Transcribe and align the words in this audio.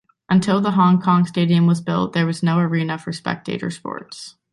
Until 0.31 0.61
the 0.61 0.71
Hong 0.71 0.99
Kong 0.99 1.27
Stadium 1.27 1.67
was 1.67 1.79
built, 1.79 2.13
there 2.13 2.25
was 2.25 2.41
no 2.41 2.57
arena 2.57 2.97
for 2.97 3.13
spectator 3.13 3.69
sports. 3.69 4.33